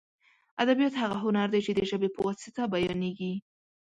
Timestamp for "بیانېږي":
2.73-3.33